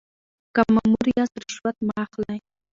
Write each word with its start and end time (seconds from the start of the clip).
که 0.55 0.61
مامور 0.73 1.05
یاست 1.17 1.35
رشوت 1.41 1.77
مه 1.87 1.93
اخلئ. 2.05 2.37